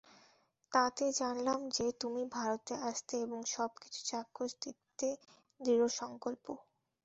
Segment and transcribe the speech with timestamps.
[0.71, 5.07] তাতে জানলাম যে, তুমি ভারতে আসতে এবং সব কিছু চাক্ষুষ দেখতে
[5.59, 6.45] দৃঢ়সঙ্কল্প।